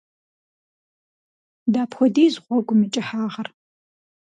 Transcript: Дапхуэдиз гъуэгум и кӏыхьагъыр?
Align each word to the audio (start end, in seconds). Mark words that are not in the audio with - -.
Дапхуэдиз 1.73 2.35
гъуэгум 2.43 2.79
и 2.85 2.87
кӏыхьагъыр? 2.93 3.47